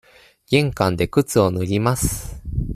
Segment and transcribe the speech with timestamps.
[0.47, 2.41] 玄関で靴を脱ぎます。